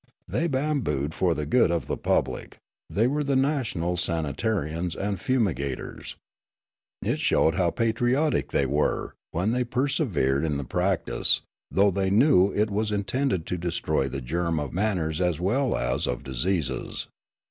They 0.27 0.47
bambooed 0.47 1.13
for 1.13 1.35
the 1.35 1.45
good 1.45 1.69
of 1.69 1.85
the 1.85 1.95
public; 1.95 2.57
they 2.89 3.05
were 3.05 3.23
the 3.23 3.35
national 3.35 3.97
sanitarians 3.97 4.95
and 4.95 5.19
fumiga 5.19 5.75
tors. 5.75 6.15
It 7.03 7.19
showed 7.19 7.53
how 7.53 7.69
patriotic 7.69 8.49
they 8.51 8.65
were, 8.65 9.13
when 9.29 9.51
they 9.51 9.63
persevered 9.63 10.43
in 10.43 10.57
the 10.57 10.63
practice, 10.63 11.41
though 11.69 11.91
they 11.91 12.09
knew 12.09 12.51
that 12.55 12.91
it 12.99 13.05
tended 13.05 13.45
to 13.45 13.59
destroy 13.59 14.07
the 14.09 14.21
germ 14.21 14.59
of 14.59 14.73
manners 14.73 15.21
as 15.21 15.39
well 15.39 15.77
as 15.77 16.07
of 16.07 16.23
diseases. 16.23 17.05